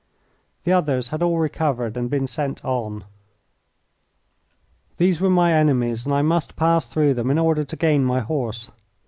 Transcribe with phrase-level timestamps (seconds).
[0.63, 3.03] The others had all recovered and been sent on.
[4.97, 8.21] These were my enemies, and I must pass through them in order to gain my
[8.21, 8.71] horse.